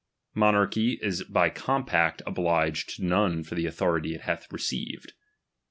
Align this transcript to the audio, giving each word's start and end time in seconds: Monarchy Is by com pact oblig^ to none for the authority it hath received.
Monarchy 0.33 0.97
Is 1.03 1.23
by 1.25 1.51
com 1.51 1.85
pact 1.85 2.23
oblig^ 2.25 2.87
to 2.95 3.05
none 3.05 3.43
for 3.43 3.53
the 3.53 3.67
authority 3.67 4.15
it 4.15 4.21
hath 4.21 4.51
received. 4.51 5.13